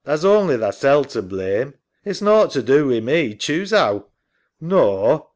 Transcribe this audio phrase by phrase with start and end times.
[0.03, 1.75] Tha's only thasel' to blame.
[2.03, 4.05] It's nought to do wi' me, choosehow.
[4.59, 5.21] SAM.